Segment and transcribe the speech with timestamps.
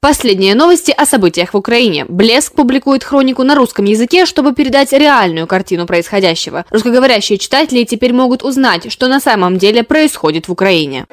[0.00, 2.04] Последние новости о событиях в Украине.
[2.08, 6.64] Блеск публикует хронику на русском языке, чтобы передать реальную картину происходящего.
[6.70, 11.06] Русскоговорящие читатели теперь могут узнать, что на самом деле происходит в Украине.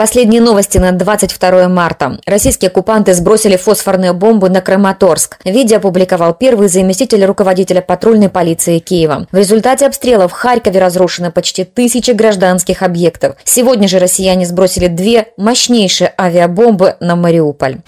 [0.00, 2.18] Последние новости на 22 марта.
[2.24, 5.36] Российские оккупанты сбросили фосфорные бомбы на Краматорск.
[5.44, 9.26] Видео опубликовал первый заместитель руководителя патрульной полиции Киева.
[9.30, 13.36] В результате обстрелов в Харькове разрушено почти тысячи гражданских объектов.
[13.44, 17.80] Сегодня же россияне сбросили две мощнейшие авиабомбы на Мариуполь.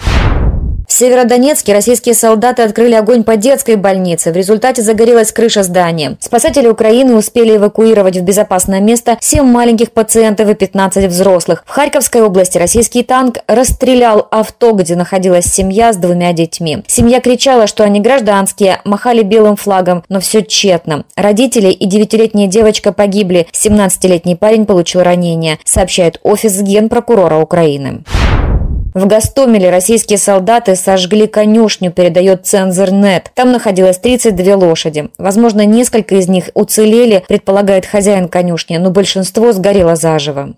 [1.02, 4.30] Северодонецке российские солдаты открыли огонь по детской больнице.
[4.30, 6.16] В результате загорелась крыша здания.
[6.20, 11.65] Спасатели Украины успели эвакуировать в безопасное место 7 маленьких пациентов и 15 взрослых.
[11.66, 16.84] В Харьковской области российский танк расстрелял авто, где находилась семья с двумя детьми.
[16.87, 21.05] Семья кричала, что они гражданские, махали белым флагом, но все тщетно.
[21.16, 23.48] Родители и девятилетняя девочка погибли.
[23.53, 28.05] 17-летний парень получил ранение, сообщает офис генпрокурора Украины.
[28.95, 33.31] В Гастомеле российские солдаты сожгли конюшню, передает цензор НЕТ.
[33.34, 35.09] Там находилось 32 лошади.
[35.17, 40.55] Возможно, несколько из них уцелели, предполагает хозяин конюшни, но большинство сгорело заживо.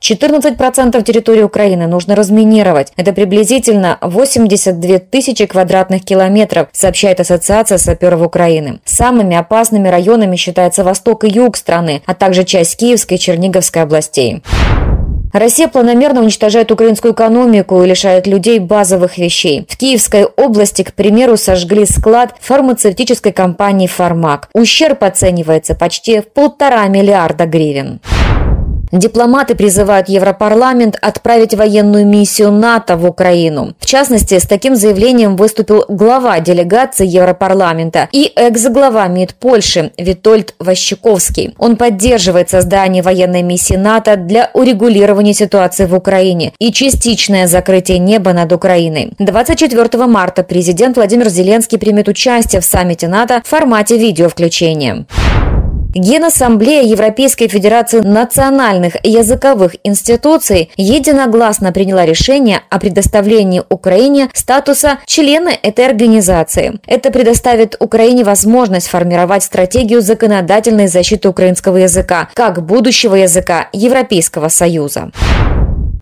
[0.00, 2.92] 14% территории Украины нужно разминировать.
[2.96, 8.80] Это приблизительно 82 тысячи квадратных километров, сообщает Ассоциация саперов Украины.
[8.84, 14.42] Самыми опасными районами считаются восток и юг страны, а также часть Киевской и Черниговской областей.
[15.38, 19.66] Россия планомерно уничтожает украинскую экономику и лишает людей базовых вещей.
[19.68, 24.48] В Киевской области, к примеру, сожгли склад фармацевтической компании «Фармак».
[24.54, 28.00] Ущерб оценивается почти в полтора миллиарда гривен.
[28.92, 33.74] Дипломаты призывают Европарламент отправить военную миссию НАТО в Украину.
[33.80, 41.54] В частности, с таким заявлением выступил глава делегации Европарламента и экс-глава МИД Польши Витольд Ващуковский.
[41.58, 48.32] Он поддерживает создание военной миссии НАТО для урегулирования ситуации в Украине и частичное закрытие неба
[48.32, 49.12] над Украиной.
[49.18, 55.06] 24 марта президент Владимир Зеленский примет участие в саммите НАТО в формате видеовключения.
[55.96, 65.86] Генассамблея Европейской Федерации национальных языковых институций единогласно приняла решение о предоставлении Украине статуса члена этой
[65.86, 66.78] организации.
[66.86, 75.10] Это предоставит Украине возможность формировать стратегию законодательной защиты украинского языка как будущего языка Европейского Союза.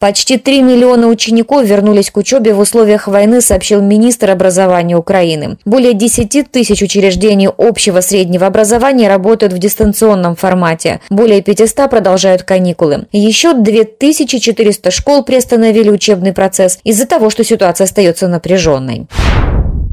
[0.05, 5.57] Почти 3 миллиона учеников вернулись к учебе в условиях войны, сообщил министр образования Украины.
[5.65, 11.01] Более 10 тысяч учреждений общего среднего образования работают в дистанционном формате.
[11.09, 13.07] Более 500 продолжают каникулы.
[13.13, 19.07] Еще 2400 школ приостановили учебный процесс из-за того, что ситуация остается напряженной.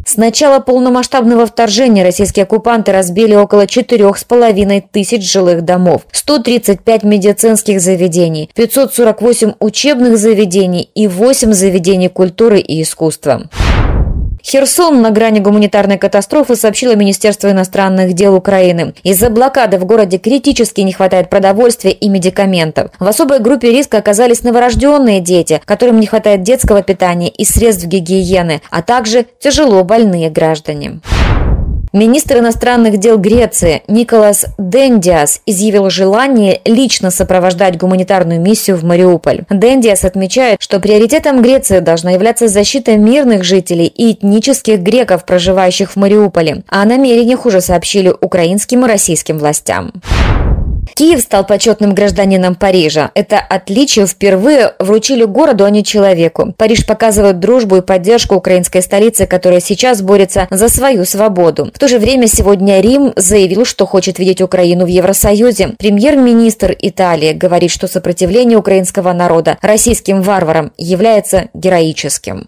[0.05, 8.49] С начала полномасштабного вторжения российские оккупанты разбили около 4,5 тысяч жилых домов, 135 медицинских заведений,
[8.55, 13.43] 548 учебных заведений и 8 заведений культуры и искусства.
[14.43, 18.93] Херсон на грани гуманитарной катастрофы сообщило Министерство иностранных дел Украины.
[19.03, 22.91] Из-за блокады в городе критически не хватает продовольствия и медикаментов.
[22.99, 28.61] В особой группе риска оказались новорожденные дети, которым не хватает детского питания и средств гигиены,
[28.69, 30.99] а также тяжело больные граждане.
[31.93, 39.41] Министр иностранных дел Греции Николас Дендиас изъявил желание лично сопровождать гуманитарную миссию в Мариуполь.
[39.49, 45.95] Дендиас отмечает, что приоритетом Греции должна являться защита мирных жителей и этнических греков, проживающих в
[45.97, 46.63] Мариуполе.
[46.69, 49.91] А о намерениях уже сообщили украинским и российским властям.
[50.95, 53.11] Киев стал почетным гражданином Парижа.
[53.13, 56.53] Это отличие впервые вручили городу, а не человеку.
[56.57, 61.71] Париж показывает дружбу и поддержку украинской столицы, которая сейчас борется за свою свободу.
[61.73, 65.75] В то же время сегодня Рим заявил, что хочет видеть Украину в Евросоюзе.
[65.77, 72.47] Премьер-министр Италии говорит, что сопротивление украинского народа российским варварам является героическим.